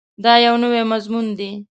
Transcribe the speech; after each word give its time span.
دا 0.23 0.33
یو 0.45 0.55
نوی 0.63 0.83
مضمون 0.91 1.25
دی. 1.37 1.51